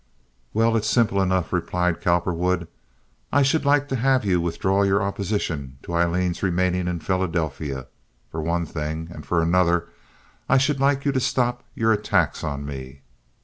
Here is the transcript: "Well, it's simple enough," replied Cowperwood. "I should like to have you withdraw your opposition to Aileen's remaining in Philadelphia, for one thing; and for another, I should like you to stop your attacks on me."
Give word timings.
"Well, 0.51 0.75
it's 0.75 0.89
simple 0.89 1.21
enough," 1.21 1.53
replied 1.53 2.01
Cowperwood. 2.01 2.67
"I 3.31 3.43
should 3.43 3.65
like 3.65 3.87
to 3.89 3.95
have 3.97 4.25
you 4.25 4.41
withdraw 4.41 4.81
your 4.81 4.99
opposition 5.03 5.77
to 5.83 5.93
Aileen's 5.93 6.41
remaining 6.41 6.87
in 6.87 7.01
Philadelphia, 7.01 7.85
for 8.31 8.41
one 8.41 8.65
thing; 8.65 9.09
and 9.11 9.23
for 9.23 9.43
another, 9.43 9.89
I 10.49 10.57
should 10.57 10.79
like 10.79 11.05
you 11.05 11.11
to 11.11 11.19
stop 11.19 11.61
your 11.75 11.93
attacks 11.93 12.43
on 12.43 12.65
me." 12.65 13.01